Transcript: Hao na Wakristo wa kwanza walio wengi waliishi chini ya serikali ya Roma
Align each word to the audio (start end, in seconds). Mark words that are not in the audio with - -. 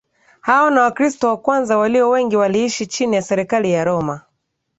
Hao 0.41 0.69
na 0.69 0.81
Wakristo 0.81 1.27
wa 1.27 1.37
kwanza 1.37 1.77
walio 1.77 2.09
wengi 2.09 2.35
waliishi 2.35 2.87
chini 2.87 3.15
ya 3.15 3.21
serikali 3.21 3.71
ya 3.71 3.83
Roma 3.83 4.21